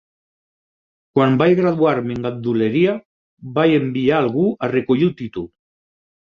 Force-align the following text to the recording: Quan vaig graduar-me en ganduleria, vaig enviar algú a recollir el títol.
Quan 1.17 1.35
vaig 1.41 1.51
graduar-me 1.59 2.15
en 2.19 2.25
ganduleria, 2.27 2.95
vaig 3.59 3.75
enviar 3.81 4.19
algú 4.23 4.47
a 4.67 4.71
recollir 4.73 5.07
el 5.11 5.15
títol. 5.23 5.49